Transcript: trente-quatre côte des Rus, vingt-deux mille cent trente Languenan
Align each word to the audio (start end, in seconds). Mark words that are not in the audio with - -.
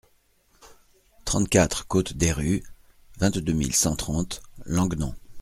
trente-quatre 1.25 1.87
côte 1.87 2.13
des 2.17 2.31
Rus, 2.31 2.63
vingt-deux 3.19 3.53
mille 3.53 3.75
cent 3.75 3.95
trente 3.95 4.41
Languenan 4.65 5.13